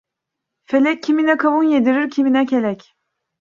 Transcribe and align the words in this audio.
Felek, 0.65 1.03
kimine 1.03 1.37
kavun 1.37 1.63
yedirir 1.63 2.09
kimine 2.09 2.45
kelek. 2.45 2.93